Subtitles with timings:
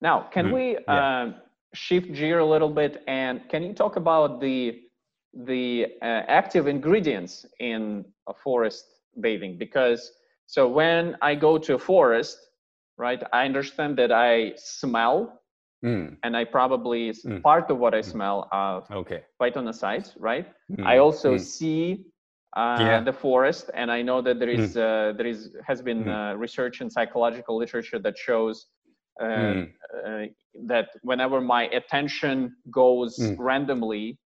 [0.00, 1.22] Now, can Mm, we yeah.
[1.22, 1.34] um,
[1.74, 4.82] shift gear a little bit and can you talk about the
[5.32, 8.84] the uh, active ingredients in a forest
[9.20, 9.58] bathing?
[9.58, 10.12] Because
[10.46, 12.38] so when I go to a forest,
[12.96, 15.40] right, I understand that I smell
[15.84, 17.42] Mm, and I probably Mm.
[17.42, 19.24] part of what I smell are okay.
[19.40, 20.46] phytoncides, right?
[20.70, 22.09] Mm, I also mm, see
[22.56, 23.00] uh, Yeah.
[23.00, 26.10] the forest, and I know that there is uh, there is has been Mm.
[26.10, 28.66] uh, research in psychological literature that shows
[29.20, 29.68] uh, mm,
[30.06, 30.26] uh,
[30.66, 33.36] that whenever my attention goes Mm.
[33.38, 34.18] randomly,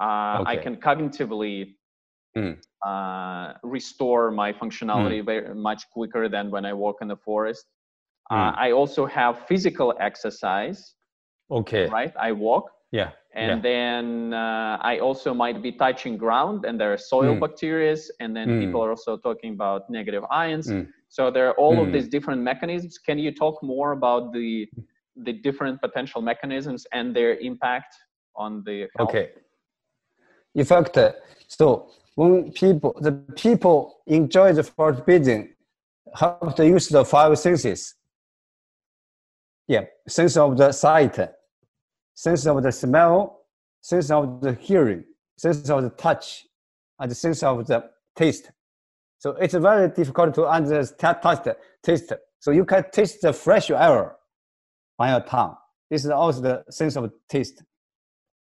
[0.00, 1.74] uh, I can cognitively
[2.36, 2.56] Mm.
[2.86, 7.64] uh, restore my functionality very much quicker than when I walk in the forest.
[8.30, 8.54] Uh, Mm.
[8.66, 10.94] I also have physical exercise,
[11.50, 11.88] okay.
[11.88, 12.12] right?
[12.18, 13.10] I walk Yeah.
[13.36, 13.70] And yeah.
[13.70, 17.40] then uh, I also might be touching ground, and there are soil Mm.
[17.46, 18.60] bacteria, and then Mm.
[18.62, 20.66] people are also talking about negative ions.
[20.68, 20.88] Mm.
[21.16, 21.92] So there are all of Mm.
[21.94, 22.94] these different mechanisms.
[23.08, 24.50] Can you talk more about the
[25.28, 27.92] the different potential mechanisms and their impact
[28.44, 29.08] on the health?
[29.08, 29.26] Okay.
[30.60, 30.94] In fact,
[31.58, 31.66] so
[32.16, 33.12] when people, the
[33.44, 34.64] people enjoy the
[35.06, 35.42] bathing,
[36.22, 37.80] have to use the five senses.
[39.74, 41.16] Yeah, sense of the sight,
[42.16, 43.42] sense of the smell,
[43.80, 45.04] sense of the hearing,
[45.38, 46.44] sense of the touch,
[46.98, 47.84] and the sense of the
[48.16, 48.50] taste.
[49.18, 51.48] So it's very difficult to understand taste.
[51.82, 52.12] Taste.
[52.40, 54.16] So you can taste the fresh air
[54.98, 55.56] on your tongue.
[55.90, 57.62] This is also the sense of taste.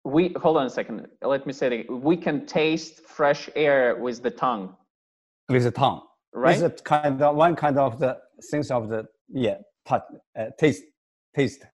[0.04, 1.06] We hold on a second.
[1.22, 1.72] Let me say it.
[1.72, 2.00] again.
[2.00, 4.74] We can taste fresh air with the tongue,
[5.48, 6.02] with the tongue.
[6.32, 6.60] right?
[6.62, 10.02] It's a kind of one kind of the sense of the yeah touch,
[10.38, 10.84] uh, taste,
[11.34, 11.64] taste.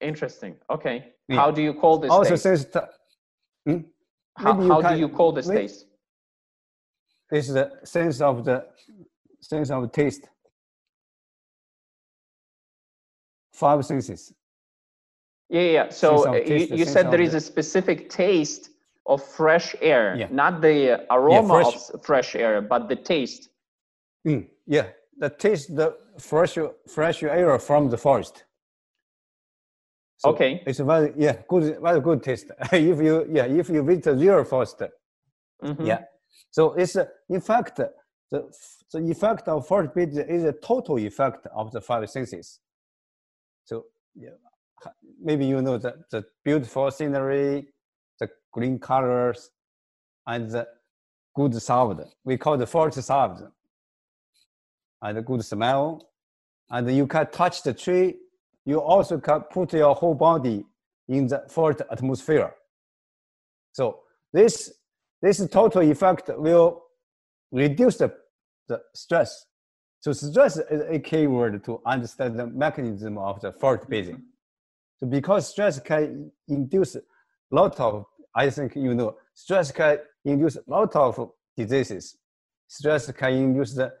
[0.00, 0.54] Interesting.
[0.70, 1.12] Okay.
[1.28, 1.36] Yeah.
[1.36, 2.42] How do you call this also taste?
[2.42, 2.64] sense.
[2.66, 2.88] ta-
[3.66, 3.78] Hmm?
[4.36, 5.86] how how do you call this taste?
[7.30, 8.66] This is the sense of the
[9.40, 10.28] sense of taste.
[13.52, 14.32] Five senses.
[15.50, 15.70] Yeah, yeah.
[15.72, 15.88] yeah.
[15.90, 18.70] So uh, you, you said there is the- a specific taste
[19.06, 20.28] of fresh air, Yeah.
[20.30, 23.50] not the aroma fresh- of fresh air, but the taste.
[24.26, 24.86] Mm, yeah,
[25.18, 26.56] the taste the fresh
[26.88, 28.44] fresh air from the forest.
[30.20, 30.62] So Okay.
[30.66, 32.50] It's a very yeah good very good taste.
[32.72, 34.82] if you yeah if you visit the real forest,
[35.62, 35.86] Mhm.
[35.86, 36.02] Yeah.
[36.50, 37.90] So it's uh, in fact the
[38.92, 42.60] the effect of forest bathing is a total effect of the five senses.
[43.64, 44.36] So yeah,
[45.22, 47.68] maybe you know the, the beautiful scenery,
[48.18, 49.50] the green colors,
[50.26, 50.68] and the
[51.34, 52.04] good sound.
[52.24, 53.38] We call the forest sound.
[55.02, 56.10] And the good smell.
[56.68, 58.16] And you can touch the tree.
[58.64, 60.64] You also can put your whole body
[61.08, 62.54] in the forest atmosphere.
[63.72, 64.00] So
[64.32, 64.72] this
[65.22, 66.82] this total effect will
[67.52, 68.12] reduce the,
[68.68, 69.46] the stress.
[70.00, 74.22] So stress is a key word to understand the mechanism of the forest bathing.
[74.98, 77.02] So because stress can induce a
[77.50, 82.16] lot of, I think you know, stress can induce a lot of diseases.
[82.66, 83.92] Stress can induce the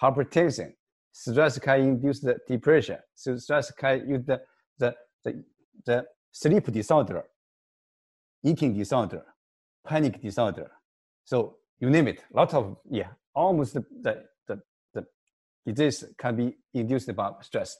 [0.00, 0.72] hypertension.
[1.18, 2.98] Stress can induce the depression.
[3.14, 4.42] So stress can induce the,
[4.78, 4.94] the,
[5.24, 5.44] the,
[5.86, 7.24] the sleep disorder,
[8.44, 9.22] eating disorder,
[9.82, 10.70] panic disorder.
[11.24, 14.60] So you name it, a lot of yeah, almost the the the,
[14.92, 15.06] the
[15.72, 17.78] disease can be induced by stress.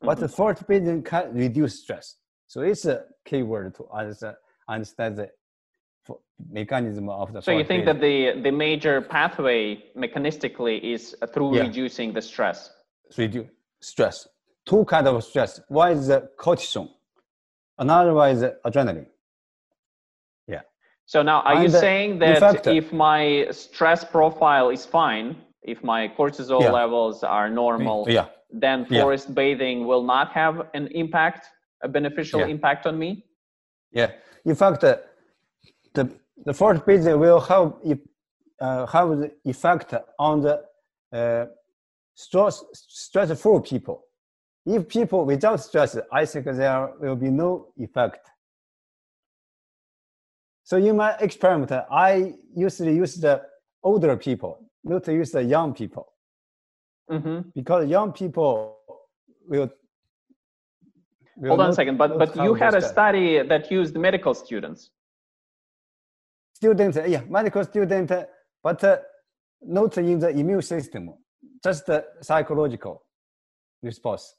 [0.00, 0.36] But the mm-hmm.
[0.36, 2.16] forest bathing can reduce stress.
[2.46, 4.36] So it's a key word to understand,
[4.68, 5.28] understand the
[6.48, 11.62] mechanism of the So you think that the the major pathway mechanistically is through Yeah.
[11.62, 12.70] reducing the stress?
[13.16, 13.48] Reduce
[13.80, 14.28] stress.
[14.64, 15.60] Two kind of stress.
[15.68, 16.88] One is the cortisol,
[17.78, 19.06] another one is the adrenaline.
[20.48, 20.62] Yeah.
[21.06, 24.84] So now, are you And, uh, saying that fact, uh, if my stress profile is
[24.84, 26.72] fine, if my cortisol Yeah.
[26.72, 28.26] levels are normal, Yeah.
[28.50, 29.02] then Yeah.
[29.02, 31.42] forest bathing will not have an impact,
[31.82, 32.54] a beneficial Yeah.
[32.54, 33.24] impact on me?
[33.92, 34.10] Yeah.
[34.44, 34.96] In fact, uh,
[35.94, 36.04] the
[36.44, 37.68] the forest bathing will have
[38.60, 40.54] uh, have the effect on the
[41.12, 41.46] uh,
[42.16, 44.02] stress stressful people.
[44.64, 48.26] If people without stress, I think there will be no effect.
[50.64, 53.42] So in my experiment, I usually use the
[53.84, 56.12] older people, not use the young people,
[57.08, 58.78] hmm because young people
[59.46, 59.70] will.
[61.36, 64.90] will Hold on a second, but but you had a study that used medical students.
[66.54, 68.10] Students, yeah, medical student,
[68.62, 68.96] but uh,
[69.62, 71.14] not in the immune system,
[71.62, 73.02] just the psychological
[73.82, 74.36] response.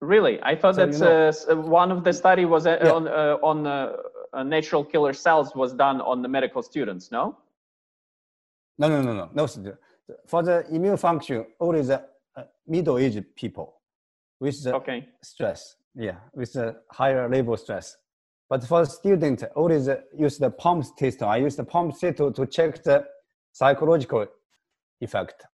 [0.00, 2.78] Really, I thought So, you that know- uh, uh, one of the study was uh,
[2.82, 2.92] Yeah.
[2.92, 3.96] on uh, on uh,
[4.32, 7.10] uh, natural killer cells was done on the medical students.
[7.10, 7.36] No.
[8.78, 9.46] No, no, no, no, no.
[10.26, 12.02] For the immune function, only the
[12.34, 13.82] uh, middle-aged people
[14.40, 15.06] with the Okay.
[15.22, 15.76] stress.
[15.94, 17.96] Yeah, with the higher level stress.
[18.48, 21.22] But for the student, always uh, use the POMS test.
[21.22, 23.04] I use the POMS test to, to check the
[23.52, 24.26] psychological
[25.00, 25.46] effect.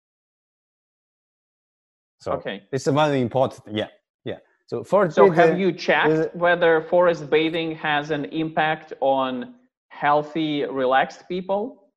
[2.21, 2.63] So Okay.
[2.73, 3.63] it's very important.
[3.77, 3.89] Yeah,
[4.25, 4.39] yeah.
[4.67, 9.55] So for So have you checked is- whether forest bathing has an impact on
[9.89, 11.91] healthy, relaxed people?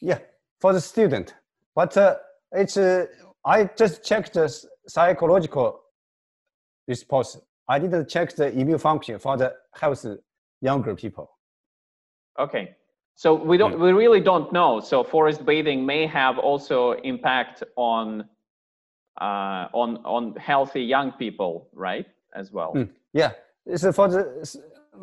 [0.00, 0.18] Yeah,
[0.60, 1.34] for the student.
[1.74, 2.16] But uh,
[2.52, 3.06] it's uh,
[3.44, 4.48] I just checked the
[4.86, 5.80] psychological
[6.86, 7.38] response.
[7.68, 10.16] I didn't check the immune function for the healthy
[10.60, 11.30] younger people.
[12.38, 12.76] Okay.
[13.16, 14.80] So we don't, we really don't know.
[14.80, 18.24] So forest bathing may have also impact on,
[19.20, 22.06] uh, on, on healthy young people, right?
[22.34, 22.72] As well.
[22.74, 22.88] Mm.
[23.12, 23.30] Yeah,
[23.64, 24.58] it's uh, for the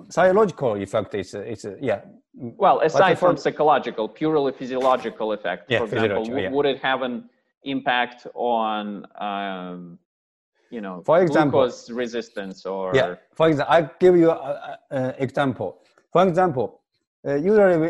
[0.10, 1.16] psychological effect.
[1.16, 2.02] It's uh, it's uh, yeah.
[2.34, 6.50] Well, aside from psychological, purely physiological effect, Yeah, for example, yeah.
[6.50, 7.30] would it have an
[7.64, 9.98] impact on, um,
[10.70, 12.92] you know, For example- glucose resistance or?
[12.94, 13.16] Yeah.
[13.34, 15.80] For example, I give you an example.
[16.12, 16.81] For example,
[17.28, 17.90] uh, usually we,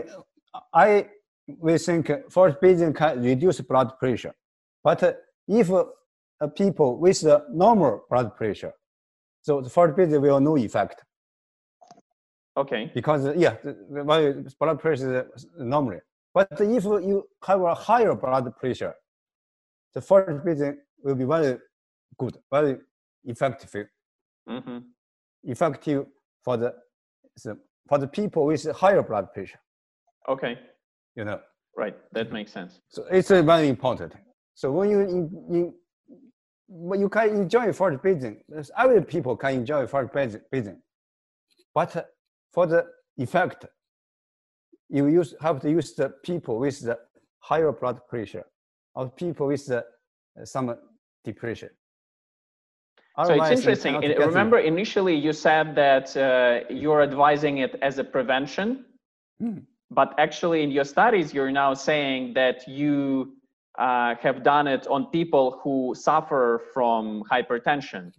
[0.74, 1.08] I
[1.60, 4.34] we think uh, forest bathing can reduce blood pressure,
[4.84, 5.14] but uh,
[5.48, 5.86] if uh,
[6.42, 8.74] uh, people with the normal blood pressure,
[9.42, 11.04] so the forest bathing will no effect
[12.58, 12.92] Okay.
[12.94, 16.00] because uh, yeah, the, the blood pressure is normally.
[16.34, 18.94] But if you have a higher blood pressure,
[19.94, 21.58] the forest bathing will be very
[22.18, 22.78] good, very
[23.26, 23.88] effective
[24.48, 24.78] hmm
[25.44, 26.06] effective
[26.44, 26.74] for the,
[27.44, 27.58] the
[27.88, 29.60] for the people with higher blood pressure.
[30.28, 30.58] Okay.
[31.16, 31.40] You know,
[31.78, 31.96] Right.
[32.12, 32.82] That makes sense.
[32.90, 34.14] so it's very important.
[34.54, 35.74] So when you in, in
[36.68, 38.44] when you can enjoy forest bathing,
[38.78, 40.12] other people can enjoy forest
[40.52, 40.82] bathing-
[41.74, 42.10] but
[42.54, 42.86] for the
[43.18, 43.66] effect,
[44.90, 46.98] you use have to use the people with the
[47.40, 48.46] higher blood pressure,
[48.96, 49.84] or people with the,
[50.44, 50.78] some
[51.24, 51.70] depression.
[53.18, 53.94] So it's interesting.
[53.94, 58.86] cannot In- get Remember, initially you said that uh, you're advising it as a prevention,
[59.42, 59.66] Mm.
[59.90, 63.34] but actually in your studies, you're now saying that you
[63.80, 68.12] uh, have done it on people who suffer from hypertension.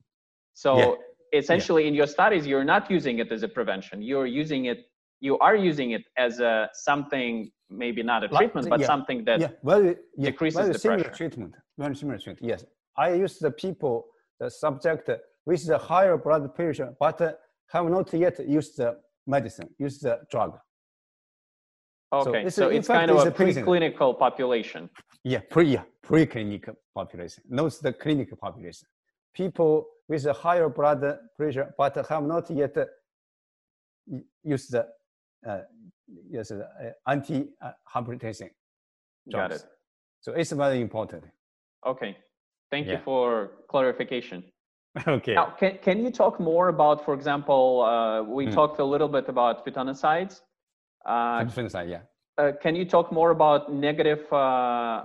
[0.55, 0.95] So Yeah.
[1.41, 4.03] essentially, in your studies, you're not using it as a prevention.
[4.03, 4.79] You're using it.
[5.21, 7.33] You are using it as a something,
[7.71, 8.87] maybe not a treatment, but yeah.
[8.87, 11.17] something that yeah, very yeah, decreases very the similar pressure.
[11.21, 11.53] treatment.
[11.79, 12.49] Very similar treatment.
[12.53, 12.65] Yes,
[12.97, 13.95] I use the people,
[14.41, 15.11] the subject
[15.47, 17.21] with the higher blood pressure, but
[17.69, 18.97] have not yet used the
[19.27, 20.59] medicine, use the drug.
[22.13, 22.51] okay.
[22.51, 24.91] So in it's kind of a preclinical population.
[25.25, 28.89] Yeah, pre yeah, preclinical population, not the clinical population.
[29.35, 31.03] People with a higher blood
[31.37, 32.85] pressure, but have not yet uh,
[34.43, 34.87] used the
[35.47, 35.61] uh,
[36.31, 36.65] yes, uh,
[37.07, 38.51] anti-hypertension
[39.29, 39.49] Drugs.
[39.49, 39.65] Got it.
[40.21, 41.25] So it's very important.
[41.87, 42.17] Okay.
[42.73, 44.43] Thank you for clarification.
[45.07, 45.35] okay.
[45.35, 48.55] Now, can, can you talk more about, for example, uh, we Mm.
[48.59, 50.41] talked a little bit about phytoncides.
[51.05, 51.45] Uh,
[51.95, 52.01] yeah.
[52.39, 55.03] uh, can you talk more about negative uh,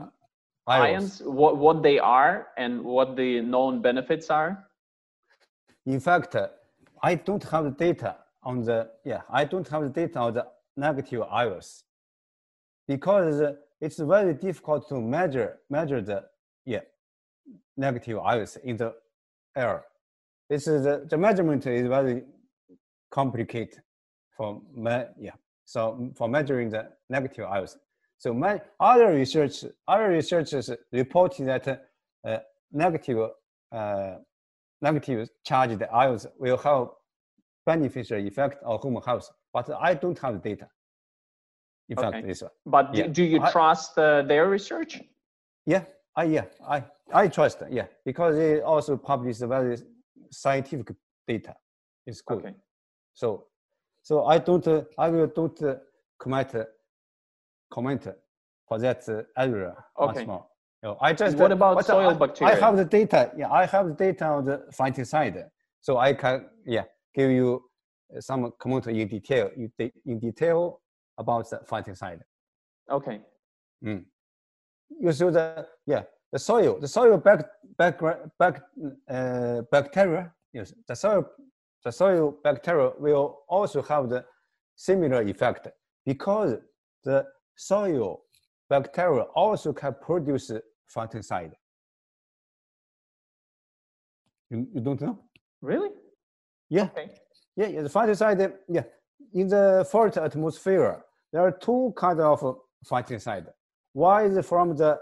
[0.68, 4.52] ions, what, what they are and what the known benefits are?
[5.86, 6.48] In fact, uh,
[7.04, 10.46] I don't have the data on the, yeah, I don't have the data on the
[10.78, 11.84] negative ions
[12.88, 13.42] because
[13.82, 16.37] it's very difficult to measure, measure the, yeah,
[17.76, 18.94] negative ions in the
[19.56, 19.86] air.
[20.50, 22.24] This is, the, the measurement is very
[23.12, 23.82] complicated
[24.36, 25.32] for, me, yeah,
[25.66, 27.78] so for measuring the negative ions.
[28.18, 31.68] So my other research, other researchers reported that
[32.26, 32.38] uh,
[32.72, 33.30] negative
[33.72, 34.16] uh,
[34.82, 36.88] negative charged ions will have
[37.66, 40.68] beneficial effect on human health, but I don't have data.
[41.90, 42.52] In fact, this one.
[42.66, 43.08] But do- Yeah.
[43.08, 45.02] do you I- trust uh, their research?
[45.66, 45.84] Yeah,
[46.18, 46.84] I yeah, I
[47.14, 47.62] I trust.
[47.70, 49.78] Yeah, because it also publish very
[50.32, 50.96] scientific
[51.28, 51.56] data.
[52.08, 52.40] It's good.
[52.40, 52.56] Okay.
[53.14, 53.46] So,
[54.02, 54.68] so I don't.
[54.68, 55.76] Uh, I will don't uh,
[56.20, 56.66] comment uh,
[57.72, 58.08] comment
[58.68, 60.20] for that uh, area Okay.
[60.20, 60.46] much more.
[60.82, 61.38] No, I just.
[61.38, 62.56] What about soil I, bacteria?
[62.56, 63.32] I have the data.
[63.38, 65.46] Yeah, I have the data on the phytoncide,
[65.82, 67.64] so I can yeah give you
[68.16, 70.82] uh, some comment in detail in, detail
[71.20, 72.22] about the phytoncide.
[72.90, 73.22] Okay.
[74.90, 77.46] You see the yeah the soil the soil back
[77.78, 78.00] back
[78.40, 78.62] back
[79.10, 81.26] uh, bacteria yes the soil
[81.84, 84.26] the soil bacteria will also have the
[84.76, 85.68] similar effect
[86.06, 86.56] because
[87.04, 87.26] the
[87.56, 88.22] soil
[88.70, 90.52] bacteria also can produce
[90.96, 91.54] phytoncide.
[94.50, 95.20] You, you don't know?
[95.62, 95.90] Really?
[96.70, 96.84] Yeah.
[96.84, 97.10] Okay.
[97.56, 98.84] Yeah, yeah, the phytoncide, yeah.
[99.34, 101.04] In the forest atmosphere,
[101.34, 103.48] there are two kinds of phytoncide.
[103.98, 105.00] One is from the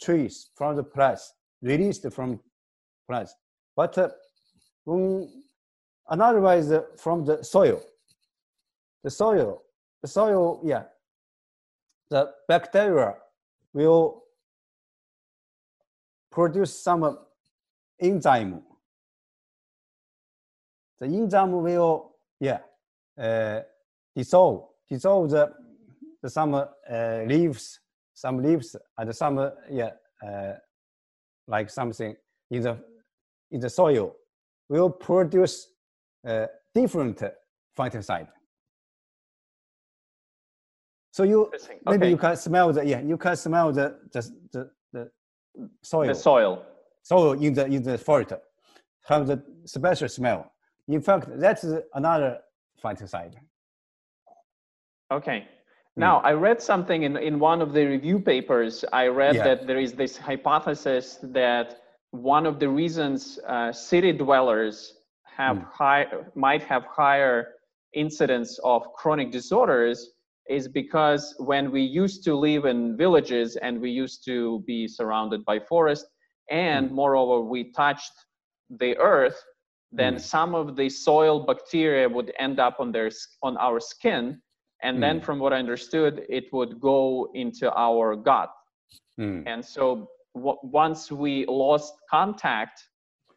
[0.00, 2.40] trees from the plants, released from
[3.06, 3.34] plants.
[3.76, 4.08] But uh,
[4.84, 5.30] when
[6.08, 7.82] another way is uh, from the soil.
[9.04, 9.62] The soil,
[10.00, 10.84] the soil, yeah,
[12.08, 13.16] the bacteria
[13.74, 14.22] will
[16.30, 17.18] produce some
[18.00, 18.62] enzyme.
[20.98, 22.60] The enzyme will, yeah,
[23.18, 23.60] uh,
[24.16, 25.52] dissolve, dissolve the,
[26.22, 26.66] the some uh,
[27.26, 27.80] leaves,
[28.20, 29.90] some leaves and some, yeah,
[30.26, 30.52] uh,
[31.46, 32.14] like something
[32.50, 32.76] in the,
[33.50, 34.14] in the soil
[34.68, 35.68] will produce
[36.28, 37.22] uh, different
[37.78, 38.28] phytoncide.
[41.12, 41.50] So you
[41.86, 42.10] maybe okay.
[42.10, 44.20] you can smell the yeah you can smell the the
[44.52, 45.10] the, the
[45.82, 46.64] soil the soil
[47.02, 48.32] soil in the in the forest
[49.08, 50.52] have the special smell.
[50.86, 52.38] In fact, that's another
[52.82, 53.34] phytoncide.
[55.10, 55.48] Okay.
[56.00, 56.24] Now, mm.
[56.24, 58.84] I read something in, in one of the review papers.
[58.92, 59.44] I read yeah.
[59.44, 64.94] that there is this hypothesis that one of the reasons uh, city dwellers
[65.36, 65.66] have mm.
[65.70, 67.36] high might have higher
[67.92, 69.98] incidence of chronic disorders
[70.48, 75.44] is because when we used to live in villages and we used to be surrounded
[75.44, 76.06] by forest
[76.50, 76.92] and mm.
[76.92, 78.12] moreover we touched
[78.82, 79.38] the earth
[79.92, 80.20] then mm.
[80.20, 83.10] some of the soil bacteria would end up on their
[83.42, 84.40] on our skin
[84.82, 85.00] and mm.
[85.00, 88.50] then from what i understood it would go into our gut
[89.18, 89.42] mm.
[89.46, 92.84] and so once we lost contact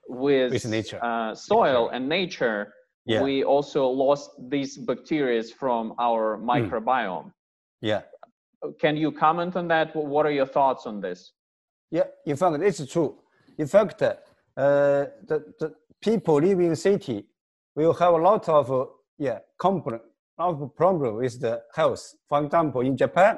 [0.07, 0.99] with, with nature.
[1.03, 2.73] Uh, soil and nature,
[3.05, 3.21] yeah.
[3.21, 6.49] we also lost these bacteria from our hmm.
[6.49, 7.25] microbiome.
[7.25, 7.31] Mm.
[7.81, 8.01] Yeah.
[8.79, 9.93] Can you comment on that?
[9.95, 11.33] What are your thoughts on this?
[11.91, 13.17] Yeah, in fact, it's true.
[13.57, 14.15] In fact, uh,
[14.55, 17.25] the, the people living in city
[17.75, 18.85] will have a lot of uh,
[19.17, 20.01] yeah complaint,
[20.37, 22.13] of problem with the health.
[22.27, 23.37] For example, in Japan,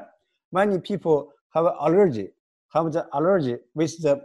[0.51, 2.29] many people have allergy
[2.75, 4.21] have the allergy with the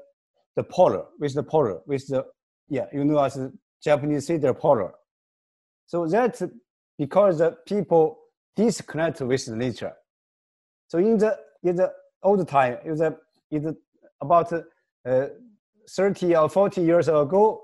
[0.57, 2.25] the polar, with the polar, with the
[2.69, 3.39] yeah, you know as
[3.83, 4.93] Japanese cedar polar.
[5.87, 6.43] So that's
[6.99, 8.19] because the people
[8.57, 9.93] disconnect with nature.
[10.89, 13.17] So in the in the old time, in the
[13.51, 13.77] in the
[14.21, 15.27] about uh,
[15.89, 17.63] 30 or 40 years ago,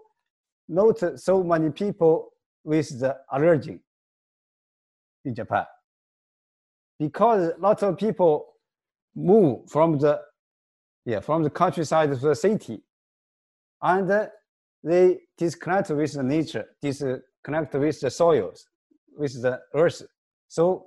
[0.69, 2.31] not so many people
[2.65, 3.79] with the allergy
[5.27, 5.67] in Japan.
[6.99, 8.47] Because lots of people
[9.15, 10.23] move from the
[11.07, 12.83] yeah, from the countryside to the city.
[13.81, 14.27] And uh,
[14.83, 18.67] they disconnect with the nature, disconnect with the soils,
[19.17, 20.03] with the earth.
[20.49, 20.87] So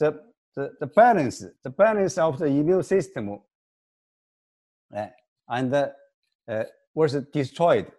[0.00, 0.20] the,
[0.56, 3.38] the, the balance, the balance of the immune system
[4.96, 5.06] uh,
[5.48, 5.88] and uh,
[6.94, 7.90] was destroyed.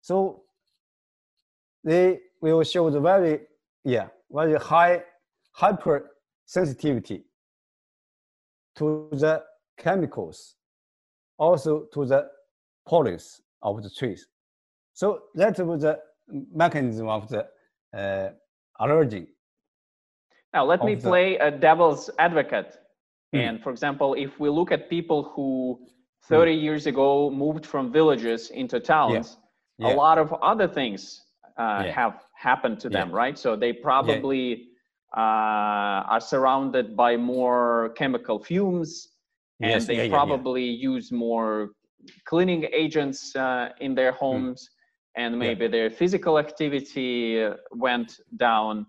[0.00, 0.42] So
[1.84, 3.40] they will show the very,
[3.84, 5.02] yeah, very high
[5.58, 7.22] hypersensitivity
[8.76, 9.42] to the
[9.78, 10.56] chemicals,
[11.38, 12.26] also to the
[12.88, 14.26] pollens of the trees.
[14.94, 15.98] So that was the
[16.52, 17.46] mechanism of the
[17.96, 18.30] uh,
[18.80, 19.26] allergy.
[20.52, 21.46] Now, let me play the...
[21.46, 22.76] a devil's advocate.
[23.34, 23.48] Mm.
[23.48, 25.80] And for example, if we look at people who
[26.24, 26.62] 30 mm.
[26.62, 29.36] years ago moved from villages into towns,
[29.78, 29.88] yeah.
[29.88, 29.94] Yeah.
[29.94, 31.22] a lot of other things
[31.58, 31.92] uh, yeah.
[31.92, 33.38] have happened to them, right?
[33.38, 34.68] So they probably
[35.16, 39.08] uh, are surrounded by more chemical fumes
[39.60, 40.94] and yes, they yeah, probably yeah, yeah.
[40.94, 41.70] use more
[42.24, 44.18] cleaning agents uh, in their hmm.
[44.18, 45.22] homes mm.
[45.22, 48.86] and maybe their physical activity uh, went down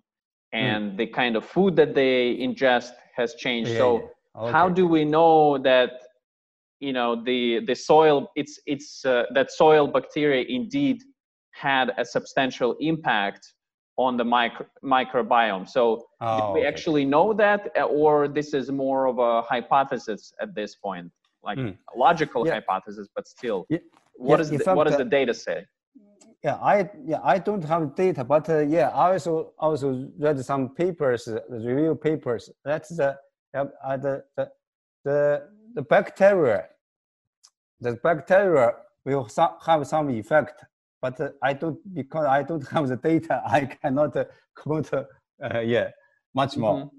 [0.53, 0.59] hmm.
[0.65, 0.97] and mm.
[0.97, 4.51] the kind of food that they ingest has changed so okay.
[4.51, 5.91] how do we know that
[6.79, 11.01] you know the the soil it's it's uh, that soil bacteria indeed
[11.51, 13.53] had a substantial impact
[13.97, 15.67] on the micro, microbiome.
[15.67, 16.67] So oh, do we okay.
[16.67, 21.11] actually know that, uh, or this is more of a hypothesis at this point,
[21.43, 21.75] like mm.
[21.93, 22.53] a logical yeah.
[22.53, 23.79] hypothesis, but still, yeah.
[24.15, 25.65] what yeah, is the, what does the data say?
[26.43, 30.69] Yeah, I yeah I don't have data, but uh, yeah, I also also read some
[30.69, 32.49] papers, uh, review papers.
[32.65, 33.15] That's the
[33.53, 34.49] uh, the, the
[35.05, 36.65] the the bacteria,
[37.79, 38.73] the bacteria
[39.05, 39.29] will
[39.65, 40.63] have some effect
[41.01, 43.41] but uh, I don't because I don't have the data.
[43.45, 45.89] I cannot uh, quote uh, yeah
[46.33, 46.77] much more.
[46.77, 46.97] Mm-hmm.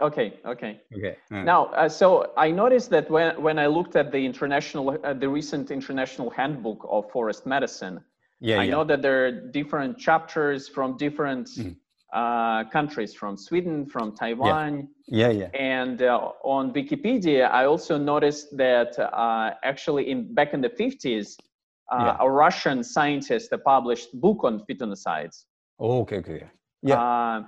[0.00, 0.80] Okay, okay.
[0.96, 1.16] Okay.
[1.30, 1.44] Mm.
[1.44, 5.28] Now, uh, so I noticed that when when I looked at the international, uh, the
[5.28, 8.02] recent international handbook of forest medicine,
[8.40, 8.70] yeah, I yeah.
[8.70, 11.76] know that there are different chapters from different mm.
[12.12, 14.88] uh, countries, from Sweden, from Taiwan.
[15.06, 15.48] Yeah, yeah.
[15.54, 15.60] yeah.
[15.60, 21.36] And uh, on Wikipedia, I also noticed that uh, actually in back in the fifties,
[21.38, 21.42] uh,
[21.90, 22.16] yeah.
[22.20, 25.44] a Russian scientist that published book on phytoncides.
[25.78, 26.42] Oh, okay, okay.
[26.82, 27.00] Yeah.
[27.00, 27.42] Uh,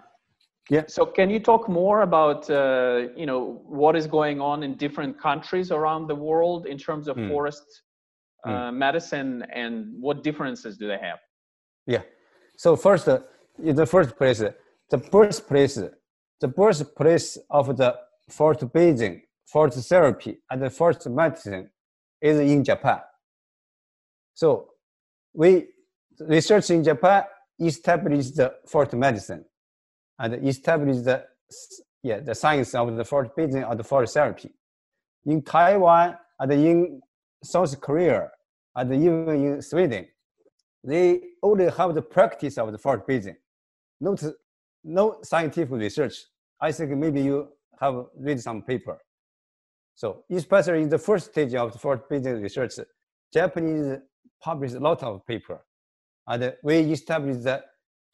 [0.70, 0.84] Yeah.
[0.96, 3.40] So can you talk more about uh, you know
[3.80, 7.28] what is going on in different countries around the world in terms of Mm.
[7.32, 7.66] forest
[8.46, 8.74] uh, Mm.
[8.86, 9.74] medicine and
[10.04, 11.20] what differences do they have?
[11.94, 12.02] Yeah.
[12.56, 13.18] So first, uh,
[13.68, 14.52] in the first place, uh,
[14.92, 15.76] the birthplace,
[16.44, 17.90] the birthplace of the
[18.38, 19.14] forest bathing,
[19.54, 21.64] forest therapy, and the forest medicine
[22.20, 23.00] is in Japan.
[24.34, 24.70] So
[25.32, 25.68] we
[26.18, 27.24] research in Japan
[27.60, 29.44] established the forest medicine
[30.18, 31.24] and established the
[32.02, 34.50] yeah the science of the forest bathing or the forest therapy.
[35.26, 37.00] In Taiwan and in
[37.42, 38.30] South Korea
[38.76, 40.06] and even in Sweden,
[40.82, 43.36] they only have the practice of the forest bathing,
[44.00, 44.22] not
[44.82, 46.14] no scientific research.
[46.60, 47.48] I think maybe you
[47.80, 48.98] have read some paper.
[49.94, 52.72] So especially in the first stage of the forest bathing research,
[53.32, 53.98] Japanese
[54.44, 55.58] published a lot of paper,
[56.26, 57.62] and we established the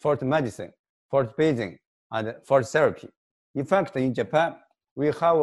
[0.00, 0.72] forest medicine,
[1.10, 1.76] forest bathing,
[2.12, 3.08] and forest therapy.
[3.54, 4.54] In fact, in Japan,
[4.94, 5.38] we have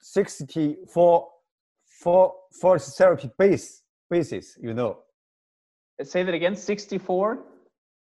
[0.00, 1.28] 64
[2.02, 4.98] for forest therapy base bases, you know.
[6.02, 6.56] Say that again.
[6.56, 7.38] Sixty-four.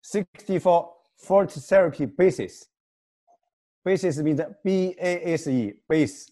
[0.01, 2.67] 64 forest therapy bases.
[3.83, 6.31] Bases means B-A-S-E, base.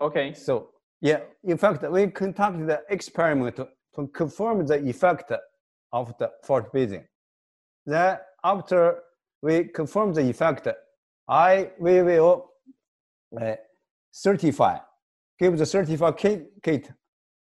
[0.00, 0.34] Okay.
[0.34, 3.58] So yeah, in fact, we conducted the experiment
[3.96, 5.32] to, confirm the effect
[5.92, 7.04] of the forest bathing.
[7.84, 9.02] Then after
[9.42, 10.68] we confirm the effect,
[11.28, 12.50] I we will
[13.40, 13.54] uh,
[14.10, 14.78] certify,
[15.38, 16.92] give the certificate,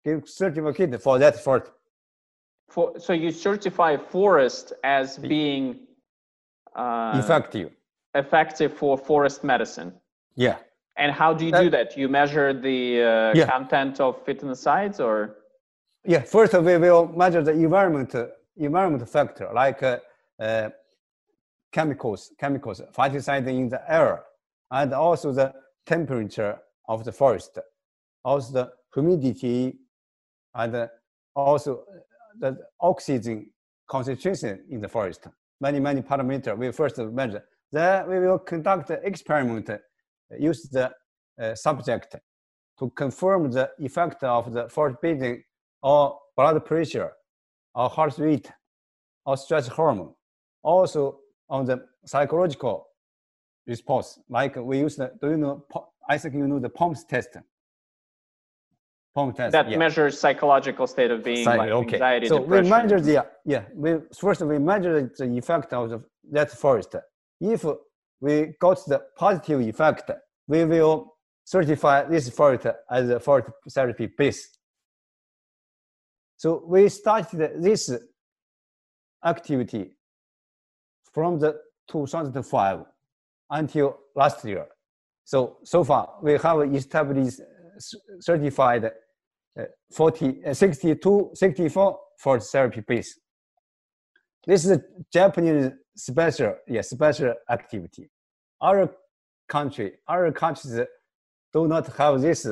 [0.06, 1.72] give certificate for that forest.
[2.70, 5.80] For, so you certify forest as being
[6.76, 7.72] uh, effective.
[8.16, 9.94] effective for forest medicine.
[10.36, 10.58] Yeah.
[10.98, 11.98] And how do you Uh, do that?
[11.98, 13.48] You measure the uh, Yeah.
[13.48, 15.38] content of phytoncides or?
[16.04, 18.16] Yeah, first we will measure the environment
[18.58, 20.00] environment factor like uh,
[20.40, 20.70] uh,
[21.72, 24.24] chemicals, chemicals, pesticides in the air,
[24.72, 25.54] and also the
[25.86, 27.60] temperature of the forest,
[28.26, 29.78] also the humidity,
[30.56, 30.88] and uh,
[31.36, 31.84] also
[32.40, 33.52] the oxygen
[33.88, 35.28] concentration in the forest.
[35.60, 37.44] Many many parameters we first measure.
[37.72, 39.78] Then we will conduct the experiment, uh,
[40.40, 40.92] use the
[41.40, 42.16] uh, subject
[42.80, 45.44] to confirm the effect of the forest bathing
[45.82, 47.12] or blood pressure
[47.76, 48.52] or heart rate
[49.26, 50.14] or stress hormone.
[50.64, 52.88] Also on the psychological
[53.68, 55.66] response, like we use the, do you know,
[56.10, 57.38] I think you know the POMS test.
[59.16, 59.78] POMS test, that yeah.
[59.78, 61.96] measures psychological state of being, Psy- like okay.
[61.96, 62.64] anxiety, so depression.
[62.64, 66.96] we measure the, yeah, we, first we measure the effect of the, that forest.
[67.40, 67.66] If
[68.20, 70.12] we got the positive effect,
[70.48, 74.58] we will certify this forest as a forest therapy base.
[76.42, 77.96] So we started this
[79.24, 79.92] activity
[81.14, 82.80] from the 2005
[83.52, 84.66] until last year.
[85.24, 92.40] So, so far we have established uh, c- certified uh, 40, uh, 62, 64 for
[92.40, 93.20] therapy base.
[94.44, 94.82] This is a
[95.14, 98.10] Japanese special, yeah, special activity.
[98.60, 98.90] Our
[99.48, 100.80] country, our countries
[101.54, 102.48] do not have this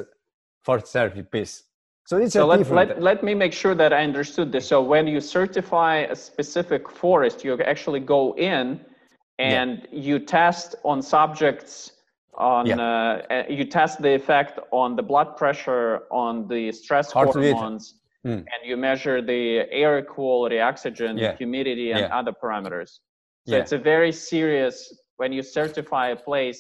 [0.62, 1.63] for therapy base.
[2.10, 2.89] So it's So let, different.
[2.89, 4.67] let, let me make sure that I understood this.
[4.67, 8.80] So when you certify a specific forest, you actually go in
[9.38, 11.91] and you test on subjects
[12.34, 12.78] on Yeah.
[12.80, 17.95] uh, uh, you test the effect on the blood pressure on the stress Heart hormones
[18.26, 18.43] Mm.
[18.52, 21.36] and you measure the air quality oxygen Yeah.
[21.38, 22.17] humidity and Yeah.
[22.19, 22.91] other parameters
[23.48, 23.62] so Yeah.
[23.62, 24.76] it's a very serious
[25.19, 26.60] when you certify a place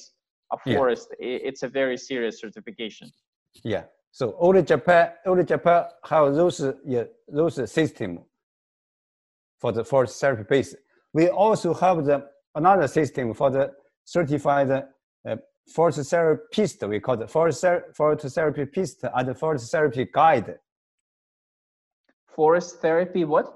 [0.55, 3.07] a forest it's a very serious certification
[3.73, 3.83] Yeah.
[4.11, 8.19] So only Japan, only Japan have those yeah, those system
[9.59, 10.75] for the forest therapy base.
[11.13, 13.71] We also have the another system for the
[14.05, 15.35] certified uh,
[15.73, 16.81] forest therapist.
[16.87, 20.57] We call it forest ther- forest therapist and the forest therapy guide.
[22.27, 23.55] forest therapy what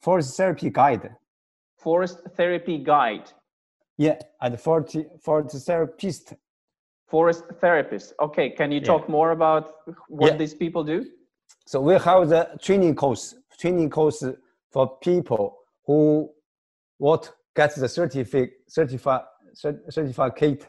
[0.00, 1.16] Forest therapy guide.
[1.76, 3.30] forest therapy guide
[3.96, 6.34] Yeah, and forest forest therapist.
[7.06, 8.86] Forest therapist okay can you Yeah.
[8.86, 9.74] talk more about
[10.08, 10.38] what Yeah.
[10.38, 11.04] these people do
[11.66, 14.22] So we have the training course, training course
[14.70, 16.30] for people who
[16.98, 19.22] what get the certificate, certificate,
[19.90, 20.66] certificate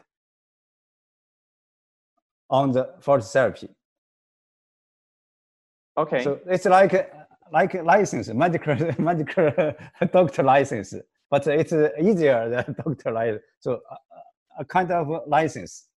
[2.50, 3.68] on the forest therapy.
[5.96, 7.12] okay So it's like
[7.52, 9.50] like license, medical medical
[10.12, 10.94] doctor license,
[11.30, 13.42] but it's easier than doctor license.
[13.60, 13.96] So a,
[14.60, 15.88] a kind of license.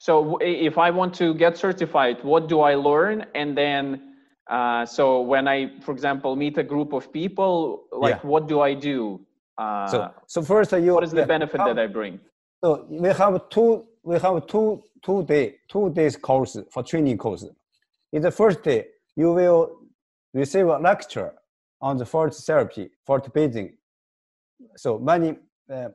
[0.00, 3.26] So if I want to get certified, what do I learn?
[3.34, 4.14] And then,
[4.50, 8.30] uh, so when I, for example, meet a group of people, like Yeah.
[8.32, 9.20] what do I do?
[9.58, 10.94] Uh, so, so first you.
[10.94, 12.18] what is the benefit that I bring?
[12.64, 17.44] So we have two we have two two day two days course for training course.
[18.14, 18.80] In the first day,
[19.16, 19.62] you will
[20.32, 21.30] receive a lecture
[21.82, 23.76] on the forest therapy, forest bathing.
[24.76, 25.36] So many
[25.74, 25.90] uh,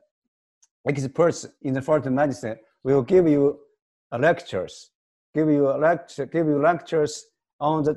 [0.88, 3.65] experts in the forest medicine will give you uh,
[4.12, 4.90] lectures,
[5.34, 7.26] give you a lecture, give you lectures
[7.60, 7.96] on the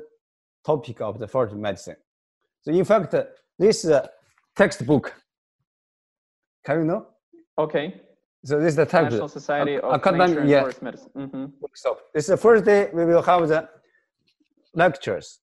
[0.64, 1.96] topic of the forest medicine.
[2.62, 3.14] So in fact,
[3.58, 4.06] this uh,
[4.56, 5.14] textbook.
[6.64, 7.06] Can you know?
[7.58, 8.00] Okay.
[8.44, 9.28] So this is the National.
[9.28, 10.60] Society of academic- Nature yeah.
[10.60, 11.10] Forest Medicine.
[11.14, 12.00] hmm workshop.
[12.14, 13.68] This is the first day we will have the
[14.74, 15.40] lectures,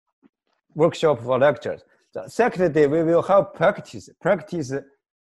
[0.76, 1.82] workshop for lectures.
[2.14, 4.74] The second day we will have practice, practice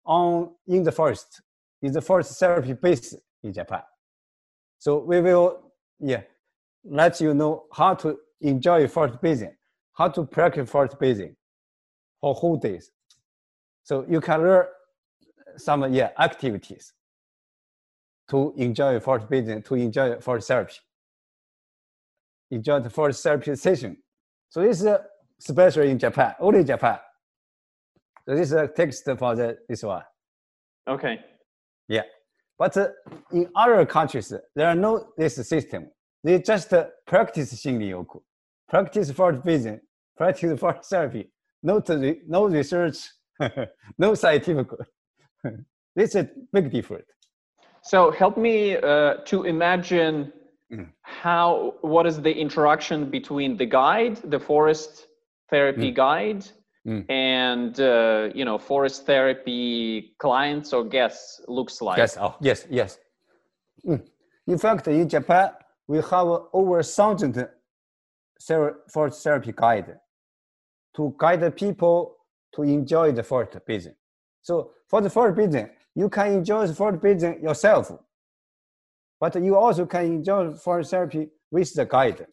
[0.05, 1.41] on in the forest,
[1.81, 3.83] in the forest therapy base in Japan.
[4.81, 6.21] So we will, yeah,
[6.83, 9.55] let you know how to enjoy forest bathing,
[9.93, 11.35] how to practice forest bathing
[12.19, 12.89] for whole days.
[13.83, 14.65] So you can learn
[15.55, 16.93] some yeah activities
[18.29, 20.79] to enjoy forest bathing, to enjoy forest therapy
[22.51, 23.97] enjoy the forest therapy session.
[24.49, 24.99] So this is uh,
[25.39, 26.99] special in Japan, only Japan.
[28.25, 30.03] So this is a text for the, this one.
[31.87, 32.11] Okay.
[32.61, 32.89] But uh,
[33.31, 35.89] in other countries, there are no this system.
[36.23, 38.21] They just uh, practice Shinrin-yoku,
[38.69, 39.79] practice forest bathing,
[40.15, 41.31] practice for therapy.
[41.63, 41.81] No,
[42.27, 42.97] no research,
[43.97, 44.67] no scientific.
[45.95, 47.09] this is a big difference.
[47.81, 50.31] So help me uh, to imagine
[50.73, 50.87] Mm.
[51.01, 55.07] how what is the interaction between the guide, the forest
[55.49, 56.45] therapy guide,
[56.87, 57.05] Mm.
[57.09, 61.99] and uh, you know forest therapy clients or guests looks like.
[61.99, 62.97] Yes, oh, yes, yes.
[63.85, 64.01] Mm.
[64.47, 65.51] In fact, in Japan,
[65.87, 67.47] we have over thousand
[68.91, 69.95] forest therapy guide
[70.95, 72.17] to guide the people
[72.55, 73.95] to enjoy the forest bathing.
[74.41, 77.91] So for the forest bathing, you can enjoy the forest bathing yourself,
[79.19, 82.25] but you also can enjoy forest therapy with the guide.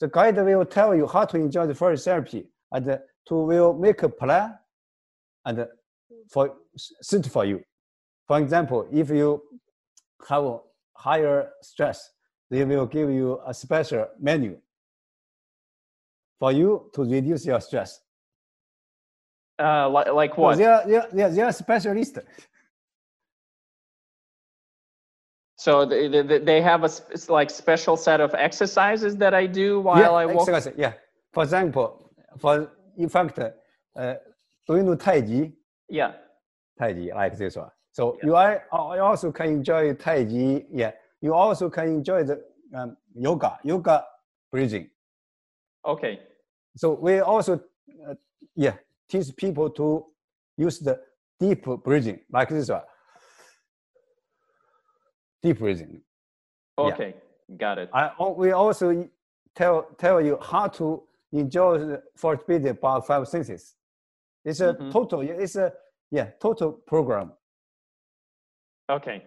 [0.00, 3.74] The guide will tell you how to enjoy the forest therapy and uh, to will
[3.74, 4.54] make a plan
[5.44, 5.66] and uh,
[6.30, 7.60] for suit for you.
[8.26, 9.42] For example, if you
[10.28, 10.60] have
[10.94, 12.10] higher stress,
[12.50, 14.58] they will give you a special menu
[16.38, 18.00] for you to reduce your stress.
[19.58, 20.58] Uh, like, like So what?
[20.58, 22.18] They are, they are, they are, they are specialists.
[25.56, 29.80] So they, they, they have a sp- like special set of exercises that I do
[29.80, 30.48] while yeah, I walk.
[30.48, 30.92] exercise, yeah.
[31.32, 34.14] For example, for in fact, uh,
[34.66, 35.52] do you know Tai Chi?
[35.88, 36.12] Yeah.
[36.78, 37.70] Tai Chi, like this one.
[37.92, 40.64] So you are you also can enjoy Tai Chi.
[40.72, 42.42] Yeah, you also can enjoy the
[42.74, 44.04] um, yoga, yoga
[44.50, 44.90] breathing.
[45.84, 46.20] Okay.
[46.76, 47.60] So we also,
[48.08, 48.14] uh,
[48.54, 48.74] yeah,
[49.08, 50.04] teach people to
[50.56, 51.00] use the
[51.40, 52.82] deep breathing, like this one.
[55.42, 56.00] Deep breathing.
[56.78, 56.84] Yeah.
[56.84, 57.14] Okay.
[57.56, 57.90] Got it.
[57.94, 59.08] I, we also
[59.54, 63.74] tell tell you how to enjoy the forest breathing by five senses.
[64.44, 64.92] It's a Mhm.
[64.92, 65.20] total.
[65.22, 65.72] It's a
[66.10, 67.32] yeah total program.
[68.88, 69.24] Okay.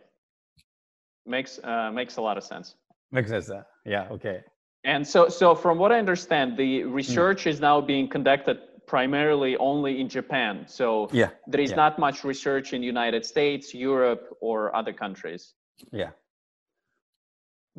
[1.26, 2.76] Makes uh, makes a lot of sense.
[3.12, 3.50] Makes sense.
[3.50, 4.08] uh, Yeah.
[4.12, 4.44] Okay.
[4.86, 10.00] And so, so from what I understand, the research is now being conducted primarily only
[10.00, 10.66] in Japan.
[10.68, 11.30] So Yeah.
[11.48, 11.76] there is yeah.
[11.76, 15.54] not much research in United States, Europe, or other countries.
[15.92, 16.12] Yeah.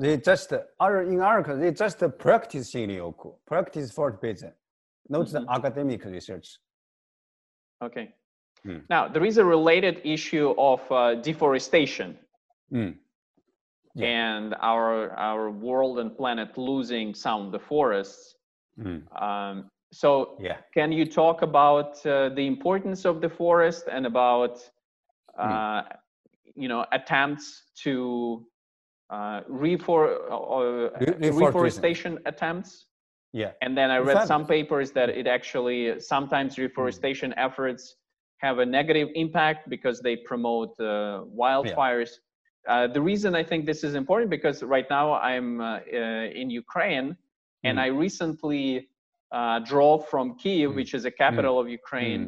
[0.01, 4.55] They just are in our country, they just practice Shinrin-yoku, practice forest bathing,
[5.09, 5.49] not the Mhm.
[5.57, 6.49] academic research.
[7.83, 8.07] Okay.
[8.65, 8.79] Hmm.
[8.89, 12.19] Now there is a related issue of uh, deforestation
[12.73, 12.95] Mm.
[13.95, 14.07] Yeah.
[14.07, 18.37] and our our world and planet losing some of the forests.
[18.79, 19.01] Mm.
[19.27, 20.59] Um, so Yeah.
[20.77, 24.55] can you talk about uh, the importance of the forest and about
[25.37, 25.53] Hmm.
[25.53, 25.83] uh,
[26.63, 27.47] you know attempts
[27.85, 27.95] to
[29.11, 31.37] uh, refor- uh, Re- reforestation.
[31.47, 32.73] reforestation attempts
[33.33, 33.53] Yeah.
[33.65, 35.81] and then i read fact- some papers that it actually
[36.15, 37.83] sometimes reforestation efforts
[38.47, 40.87] have a negative impact because they promote uh,
[41.43, 42.13] wildfires
[42.73, 45.67] uh, the reason i think this is important because right now i'm uh,
[46.01, 47.09] uh, in ukraine
[47.69, 47.87] and Mm.
[47.87, 48.67] i recently
[49.39, 50.77] uh, drove from kiev Mm.
[50.79, 52.23] which is the capital of ukraine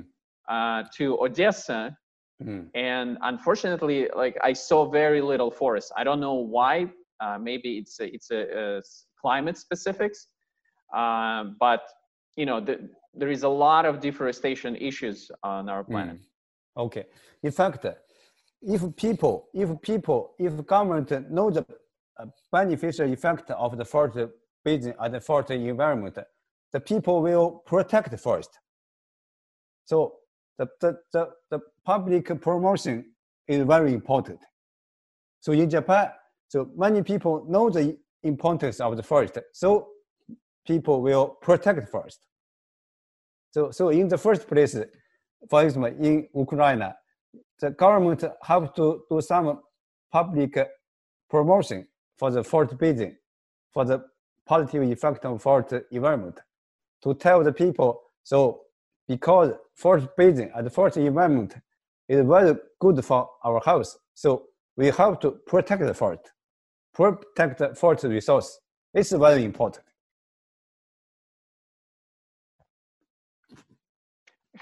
[0.55, 1.81] uh, to odessa
[2.41, 2.69] Mm.
[2.75, 6.87] and unfortunately like i saw very little forest i don't know why
[7.21, 10.29] uh, maybe it's a, it's a, uh s- climate specifics
[10.95, 11.83] um, but
[12.37, 16.27] you know the, there is a lot of deforestation issues on our planet Mm.
[16.77, 17.05] Okay.
[17.43, 17.85] In fact,
[18.63, 21.65] if people, if people, if government know the
[22.19, 24.19] uh, beneficial effect of the forest
[24.65, 26.17] bathing and the forest environment,
[26.73, 28.59] the people will protect the forest.
[29.85, 30.15] So
[30.59, 33.13] the, the, the, the public promotion
[33.49, 34.41] is very important.
[35.41, 36.11] So in Japan,
[36.49, 39.39] so many people know the importance of the forest.
[39.53, 39.89] So
[40.67, 42.21] people will protect forest.
[43.51, 44.77] So, so in the first place,
[45.49, 46.85] for example, in Ukraine,
[47.61, 49.61] the government have to do some
[50.11, 50.59] public
[51.29, 51.87] promotion
[52.19, 53.17] for the forest building,
[53.73, 54.05] for the
[54.47, 56.39] positive effect of forest environment,
[57.03, 58.63] to tell the people, so
[59.13, 61.55] because forest bathing and forest environment
[62.09, 64.31] is very good for our health, so
[64.79, 66.27] we have to protect the forest,
[66.95, 68.49] protect the forest resource.
[68.95, 69.85] It's very important.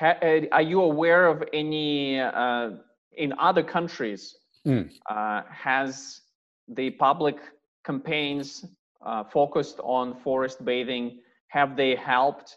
[0.00, 0.14] Uh,
[0.50, 2.70] are you aware of any uh,
[3.24, 4.22] in other countries?
[4.66, 4.90] Mm.
[5.08, 6.20] Uh, has
[6.68, 7.36] the public
[7.84, 8.64] campaigns
[9.06, 12.56] uh, focused on forest bathing have they helped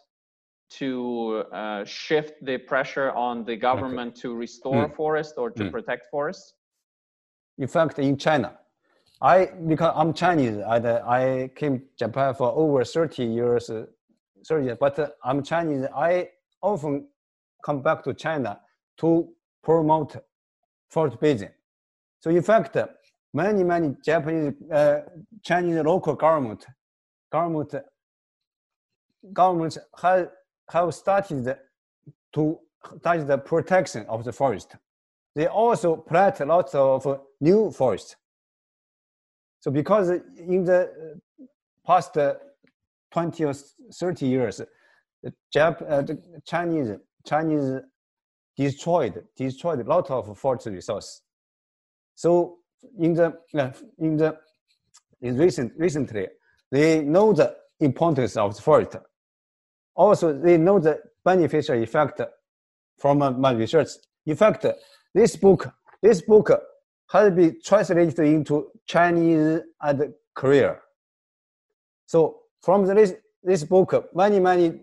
[0.79, 4.21] to uh, shift the pressure on the government okay.
[4.21, 4.95] to restore mm.
[4.95, 5.71] forest or to mm.
[5.71, 6.53] protect forests?
[7.57, 8.57] In fact, in China,
[9.21, 13.69] I because I'm Chinese, I, I came to Japan for over 30 years,
[14.47, 15.86] 30 years, but I'm Chinese.
[15.95, 16.29] I
[16.62, 17.07] often
[17.63, 18.59] come back to China
[18.97, 19.29] to
[19.63, 20.17] promote
[20.89, 21.51] forest bathing.
[22.19, 22.77] So in fact,
[23.33, 25.01] many, many Japanese, uh,
[25.41, 26.65] Chinese local government,
[27.31, 27.75] government,
[29.31, 30.29] governments have,
[30.69, 31.58] have started
[32.34, 32.60] to
[32.99, 34.76] start the protection of the forest.
[35.36, 38.15] They also plant lots of new forests.
[39.60, 41.19] So because in the
[41.86, 42.17] past
[43.12, 44.62] 20 or 30 years,
[45.21, 47.80] the, uh, the Chinese Chinese
[48.58, 51.21] destroyed destroyed a lot of forest resource.
[52.15, 52.58] So
[52.99, 54.38] in the uh, in the
[55.21, 56.28] in recent recently,
[56.69, 58.97] they know the importance of the forest.
[59.95, 62.21] Also, they know the beneficial effect
[62.97, 63.89] from my research.
[64.25, 64.65] In fact,
[65.13, 66.51] this book this book
[67.12, 70.77] has been translated into Chinese and Korea.
[72.06, 74.82] So from this this book, many many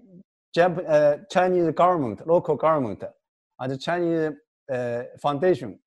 [0.56, 3.04] Jap- uh, Chinese government, local government,
[3.58, 4.32] and Chinese
[4.72, 5.78] uh, foundation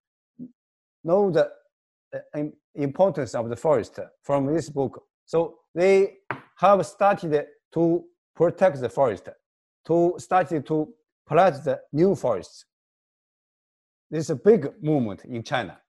[1.04, 1.50] know the
[2.14, 2.44] uh,
[2.76, 5.04] importance of the forest from this book.
[5.26, 6.14] So they
[6.58, 8.04] have started to
[8.36, 9.30] protect the forest,
[9.86, 10.94] to started to
[11.28, 12.66] plant the new forests.
[14.10, 15.80] This is a big movement in China.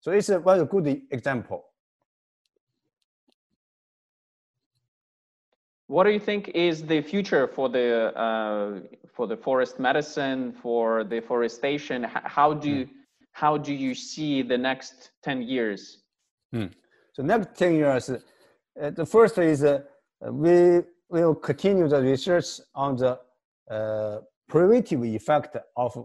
[0.00, 1.64] So it's a very good example.
[5.86, 8.80] What do you think is the future for the uh,
[9.14, 12.04] for the forest medicine, for deforestation?
[12.04, 12.90] How do you, mm.
[13.32, 15.98] how do you see the next ten years?
[16.54, 16.72] Mm.
[17.12, 19.82] So next ten years, uh, the first is uh,
[20.22, 23.18] we will continue the research on the
[23.70, 25.96] uh, preventive effect of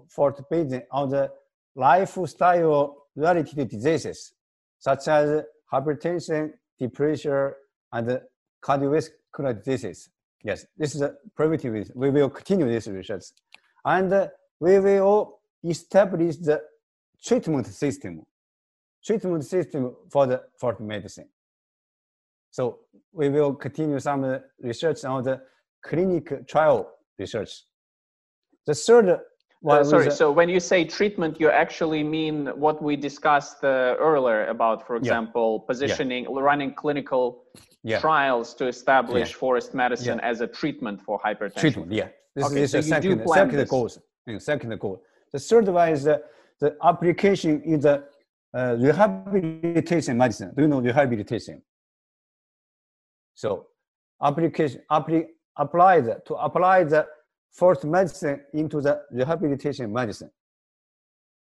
[0.49, 1.31] bathing on the
[1.75, 4.33] lifestyle related diseases
[4.79, 7.51] such as hypertension, depression,
[7.91, 8.21] and
[8.63, 10.09] cardiovascular chronic disease.
[10.43, 11.91] Yes, this is a preventive.
[11.95, 13.25] We will continue this research.
[13.85, 14.27] And uh,
[14.59, 16.62] we will establish the
[17.23, 18.25] treatment system,
[19.03, 21.27] treatment system for the for medicine.
[22.51, 22.79] So
[23.12, 25.41] we will continue some research on the
[25.83, 27.51] clinical trial research.
[28.65, 29.19] The third
[29.67, 34.45] uh, sorry, so when you say treatment, you actually mean what we discussed uh, earlier
[34.45, 35.67] about, for example, yeah.
[35.67, 36.39] positioning, yeah.
[36.39, 37.43] running clinical
[37.83, 37.99] yeah.
[37.99, 41.59] trials to establish forest medicine as a treatment for hypertension.
[41.59, 42.07] Treatment, yeah.
[42.35, 43.89] This okay, is so the second, second goal.
[44.38, 45.01] Second goal.
[45.33, 46.23] The third one is the,
[46.62, 48.03] the application in the
[48.53, 50.53] uh, rehabilitation medicine.
[50.55, 51.62] Do you know rehabilitation?
[53.39, 53.67] So
[54.21, 57.08] application apply, apply the, to apply the
[57.54, 60.30] forest medicine into the rehabilitation medicine.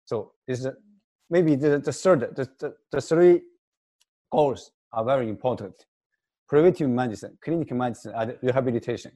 [0.06, 0.68] So this is
[1.28, 3.42] maybe the, the third, the, the, the three
[4.32, 5.74] goals are very important.
[6.48, 9.12] Preventive medicine, clinical medicine, and rehabilitation.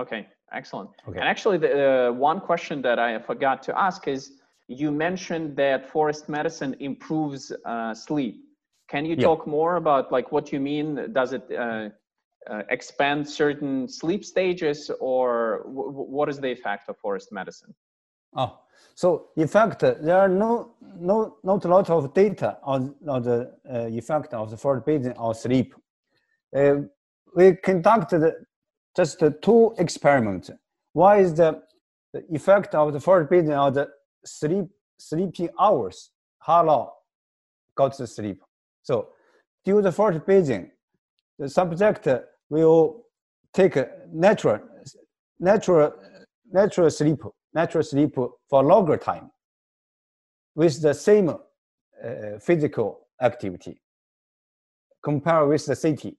[0.00, 0.90] Okay, excellent.
[1.06, 1.20] Okay.
[1.20, 4.32] And actually, the uh, one question that I forgot to ask is,
[4.66, 8.49] you mentioned that forest medicine improves uh, sleep.
[8.90, 9.26] Can you yeah.
[9.26, 11.12] talk more about like what you mean?
[11.12, 11.90] Does it uh,
[12.50, 17.72] uh, expand certain sleep stages or what is the effect of forest medicine?
[18.34, 18.58] Oh,
[18.94, 23.52] so in fact, there are no, no, not a lot of data on, on the
[23.72, 25.74] uh, effect of the forest bathing on sleep.
[26.56, 26.76] Uh,
[27.36, 28.34] we conducted
[28.96, 30.50] just two experiments.
[30.92, 31.62] One is the,
[32.12, 33.88] the effect of the forest bathing on the
[34.24, 34.66] sleep,
[34.98, 36.90] sleeping hours, how long
[37.76, 38.42] got to sleep.
[38.82, 39.08] So
[39.64, 40.70] due to forest bathing,
[41.38, 42.08] the subject
[42.48, 43.04] will
[43.52, 43.76] take
[44.12, 44.60] natural
[45.38, 45.92] natural
[46.52, 47.20] natural sleep,
[47.54, 48.14] natural sleep
[48.48, 49.30] for longer time
[50.54, 51.36] with the same uh,
[52.40, 53.80] physical activity
[55.02, 56.16] compared with the city.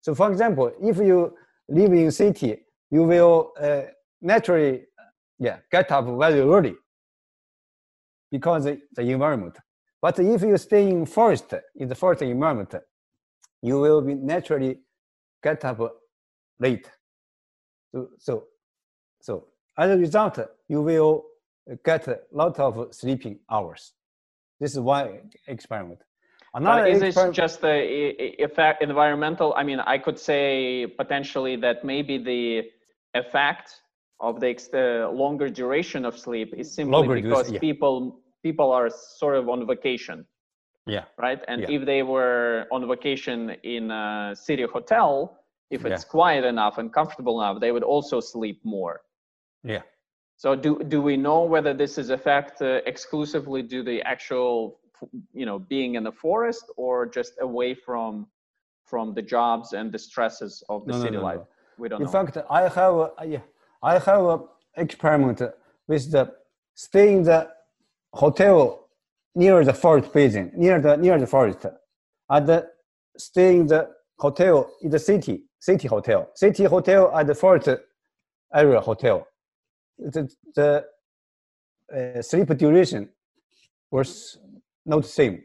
[0.00, 1.34] So for example, if you
[1.68, 3.82] live in city, you will uh,
[4.20, 4.84] naturally
[5.38, 6.74] yeah, get up very early
[8.30, 9.56] because the, the environment.
[10.00, 12.74] But if you stay in forest, in the forest environment,
[13.62, 14.78] you will be naturally
[15.42, 15.80] get up
[16.60, 16.88] late.
[17.92, 18.44] So, so,
[19.20, 19.44] so
[19.76, 21.24] as a result, you will
[21.84, 23.92] get a lot of sleeping hours.
[24.60, 26.00] This is one experiment.
[26.54, 29.52] Another but is experiment, this just the effect environmental?
[29.56, 32.70] I mean, I could say potentially that maybe the
[33.14, 33.82] effect
[34.20, 37.60] of the longer duration of sleep is simply because yeah.
[37.60, 40.24] people people are sort of on vacation.
[40.86, 41.04] Yeah.
[41.18, 41.40] Right.
[41.48, 41.70] And yeah.
[41.70, 45.38] if they were on vacation in a city hotel,
[45.70, 46.08] if it's yeah.
[46.08, 49.02] quiet enough and comfortable enough, they would also sleep more.
[49.62, 49.82] Yeah.
[50.36, 54.78] So do do we know whether this is effect uh, exclusively due to the actual,
[55.34, 58.26] you know, being in the forest or just away from
[58.84, 61.40] from the jobs and the stresses of the no, city no, no, life?
[61.76, 62.06] We don't know.
[62.06, 62.26] in know.
[62.26, 63.40] fact, I have a, yeah,
[63.82, 64.38] I have a
[64.76, 65.42] experiment
[65.88, 66.32] with the
[66.74, 67.50] stay in the
[68.12, 68.88] hotel
[69.34, 71.66] near the forest basin, near the near the forest,
[72.30, 72.66] and the,
[73.16, 77.68] stay in the hotel in the city, city hotel, city hotel at the forest
[78.54, 79.26] area hotel.
[79.98, 80.84] The, the
[81.94, 83.08] uh, sleep duration
[83.90, 84.38] was
[84.84, 85.42] not the same.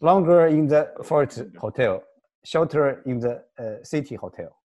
[0.00, 2.02] Longer in the forest hotel,
[2.44, 4.56] shorter in the uh, city hotel.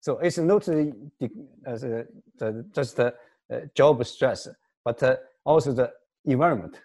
[0.00, 3.14] So it's not the, the just the
[3.52, 4.48] uh, job stress,
[4.84, 5.16] but uh,
[5.48, 5.90] also the
[6.26, 6.78] environment.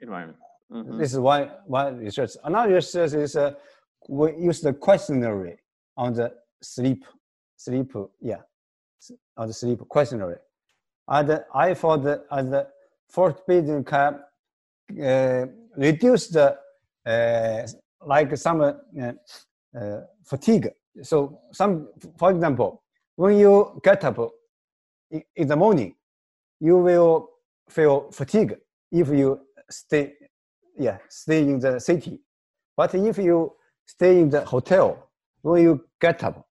[0.00, 0.38] Environment.
[0.70, 0.98] Mm-hmm.
[0.98, 2.32] This is one, one research.
[2.44, 3.54] Another research is uh,
[4.08, 5.56] we use the questionnaire
[5.96, 7.04] on the sleep,
[7.56, 8.42] sleep, yeah,
[9.38, 10.42] on the sleep questionnaire.
[11.08, 12.68] And I found that as the
[13.08, 14.20] forest bathing can
[15.02, 16.56] uh, reduce the,
[17.06, 17.66] uh,
[18.06, 18.72] like some uh,
[19.78, 20.68] uh, fatigue.
[21.02, 22.82] So some, for example,
[23.16, 24.18] when you get up
[25.10, 25.94] in the morning,
[26.60, 27.31] you will
[27.68, 28.56] feel fatigue
[28.90, 30.12] if you stay,
[30.78, 32.20] yeah, stay in the city.
[32.76, 33.52] But if you
[33.86, 35.10] stay in the hotel,
[35.42, 36.46] when you get up,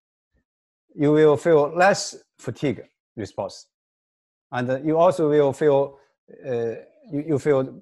[0.96, 2.84] you will feel less fatigue
[3.16, 3.68] response.
[4.52, 5.98] And you also will feel,
[6.46, 6.76] uh,
[7.12, 7.82] you, you feel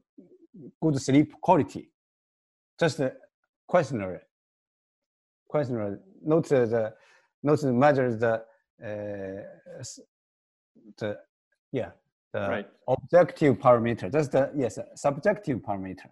[0.81, 1.89] good sleep quality.
[2.79, 3.13] Just a
[3.67, 4.23] questionnaire.
[5.47, 6.93] Questionnaire, not the,
[7.41, 8.33] not measure the,
[8.83, 9.83] uh,
[10.97, 11.17] the,
[11.71, 11.91] yeah,
[12.33, 12.67] the right.
[12.87, 14.11] objective parameter.
[14.11, 16.09] That's the yes, subjective parameter.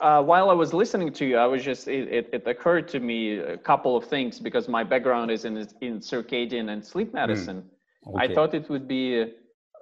[0.00, 3.00] Uh, while I was listening to you, I was just it, it, it, occurred to
[3.00, 7.16] me a couple of things because my background is in in circadian and sleep hmm.
[7.16, 7.62] medicine.
[7.62, 8.14] Mm.
[8.14, 8.24] Okay.
[8.24, 9.32] I thought it would be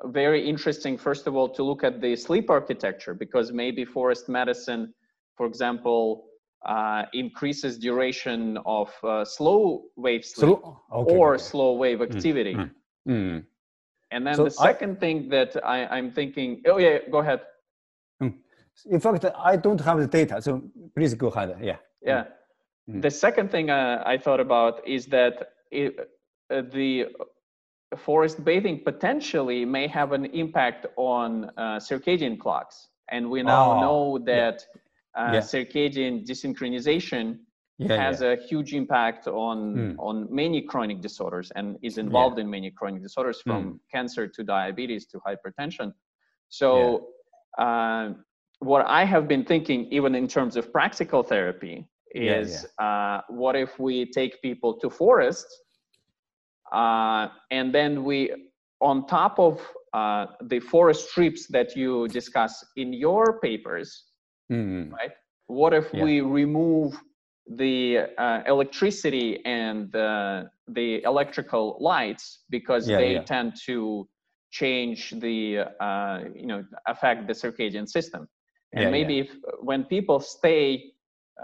[0.06, 4.94] very interesting, first of all, to look at the sleep architecture because maybe forest medicine,
[5.36, 6.26] for example,
[6.64, 10.80] uh, increases duration of uh, slow wave sleep slow?
[10.92, 11.42] Okay, or okay.
[11.42, 12.04] slow wave hmm.
[12.04, 12.54] activity.
[12.54, 12.70] Mm.
[13.08, 13.44] Mm.
[14.10, 17.40] And then so the second I, thing that I, I'm thinking, oh yeah, go ahead.
[18.20, 18.28] Hmm.
[18.90, 20.62] In fact, I don't have the data, so
[20.94, 21.56] please go ahead.
[21.60, 21.76] Yeah.
[22.02, 22.24] Yeah.
[22.90, 23.02] Mm.
[23.02, 25.96] The second thing uh, I thought about is that it,
[26.50, 27.06] uh, the
[27.96, 33.80] forest bathing potentially may have an impact on uh, circadian clocks, and we now oh,
[33.80, 34.66] know that
[35.16, 35.40] uh, yeah.
[35.40, 37.38] circadian desynchronization
[37.78, 38.28] yeah, has yeah.
[38.28, 39.94] a huge impact on mm.
[39.98, 42.44] on many chronic disorders and is involved yeah.
[42.44, 43.78] in many chronic disorders from mm.
[43.92, 45.92] cancer to diabetes to hypertension
[46.48, 47.08] so
[47.58, 48.10] uh,
[48.60, 53.76] what i have been thinking even in terms of practical therapy is uh, what if
[53.80, 55.62] we take people to forests
[56.72, 58.32] uh, and then we
[58.80, 59.60] on top of
[59.94, 64.04] uh, the forest strips that you discuss in your papers
[64.50, 64.92] mm.
[64.92, 65.10] right
[65.48, 66.94] what if we remove
[67.46, 73.22] the uh, electricity and uh, the electrical lights because yeah, they yeah.
[73.22, 74.08] tend to
[74.50, 78.26] change the uh, you know affect the circadian system
[78.72, 80.92] and yeah, maybe if when people stay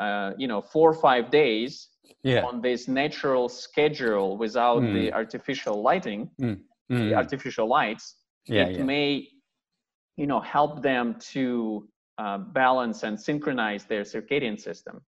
[0.00, 1.88] uh, you know four or five days
[2.24, 4.92] on this natural schedule without mm.
[4.94, 6.58] the artificial lighting mm.
[6.90, 7.08] Mm.
[7.10, 9.28] the artificial lights it may
[10.16, 11.88] you know help them to
[12.18, 15.00] uh, balance and synchronize their circadian system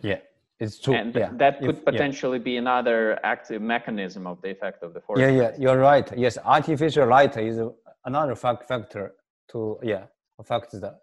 [0.00, 0.18] yeah,
[0.60, 0.94] it's true.
[0.94, 1.30] And yeah.
[1.34, 2.44] that could if, potentially yeah.
[2.44, 5.20] be another active mechanism of the effect of the forest.
[5.22, 6.10] Yeah, yeah, you're right.
[6.16, 7.60] Yes, artificial light is
[8.04, 9.14] another factor
[9.50, 10.04] to yeah
[10.38, 10.94] affect the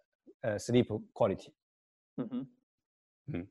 [0.43, 1.53] uh, sleep quality.
[2.19, 2.41] Mm-hmm.
[3.35, 3.47] Mm.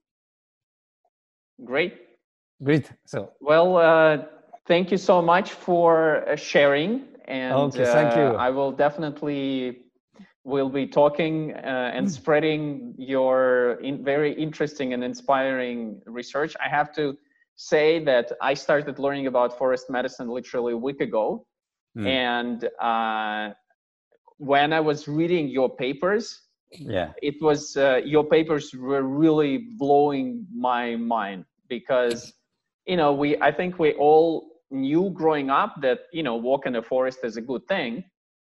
[1.65, 1.95] Great.
[2.63, 2.91] Great.
[3.07, 4.25] So well, uh,
[4.67, 7.05] thank you so much for uh, sharing.
[7.27, 8.37] And okay, thank you.
[8.37, 9.84] I will definitely
[10.45, 16.55] will be talking uh, and spreading your in very interesting and inspiring research.
[16.65, 17.17] I have to
[17.57, 21.47] say that I started learning about forest medicine literally a week ago.
[21.97, 22.07] Mm.
[22.07, 23.55] And uh,
[24.37, 26.43] when I was reading your papers,
[26.73, 32.35] yeah, it was uh, your papers were really blowing my mind because
[32.85, 36.73] you know we I think we all knew growing up that you know walk in
[36.73, 38.03] the forest is a good thing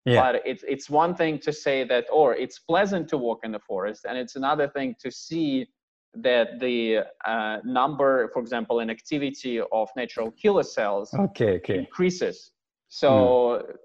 [0.04, 0.20] yeah.
[0.20, 3.60] But it's it's one thing to say that, or it's pleasant to walk in the
[3.60, 5.68] forest, and it's another thing to see
[6.14, 11.78] that the uh, number, for example, in activity of natural killer cells okay, okay.
[11.78, 12.50] increases.
[12.88, 13.76] So mm.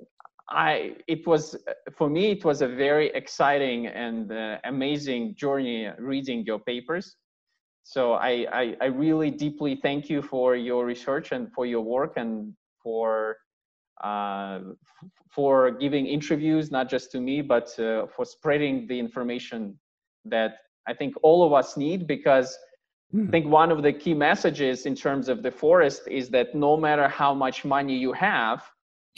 [0.50, 1.56] I, it was
[1.96, 7.16] for me, it was a very exciting and uh, amazing journey reading your papers.
[7.84, 12.14] So I, I, I really deeply thank you for your research and for your work
[12.18, 12.54] and
[12.84, 13.38] for
[14.04, 14.60] uh,
[15.30, 19.78] for giving interviews, not just to me, but uh, for spreading the information
[20.26, 22.58] that I think all of us need because.
[23.18, 26.76] I think one of the key messages in terms of the forest is that no
[26.76, 28.62] matter how much money you have,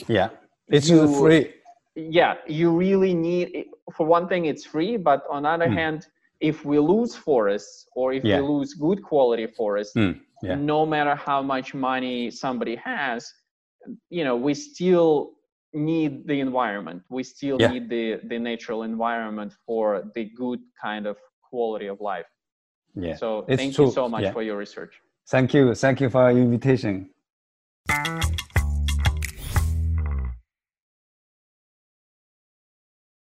[0.08, 0.30] yeah,
[0.68, 1.54] it's you, free.
[1.96, 3.66] Yeah, you really need.
[3.96, 5.74] For one thing, it's free, but on the other mm.
[5.74, 6.08] hand,
[6.40, 8.40] if we lose forests or if yeah.
[8.40, 10.20] we lose good quality forests, mm.
[10.42, 10.56] yeah.
[10.56, 13.34] no matter how much money somebody has,
[14.10, 15.32] you know we still
[15.74, 17.72] need the environment we still yeah.
[17.72, 21.18] need the the natural environment for the good kind of
[21.50, 22.26] quality of life
[22.96, 23.86] yeah so it's thank true.
[23.86, 24.32] you so much yeah.
[24.32, 27.10] for your research thank you thank you for your invitation